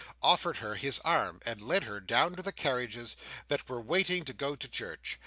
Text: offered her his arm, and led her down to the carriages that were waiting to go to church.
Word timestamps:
offered 0.23 0.57
her 0.57 0.73
his 0.73 0.97
arm, 1.01 1.39
and 1.45 1.61
led 1.61 1.83
her 1.83 1.99
down 1.99 2.33
to 2.33 2.41
the 2.41 2.51
carriages 2.51 3.15
that 3.49 3.69
were 3.69 3.79
waiting 3.79 4.25
to 4.25 4.33
go 4.33 4.55
to 4.55 4.67
church. 4.67 5.19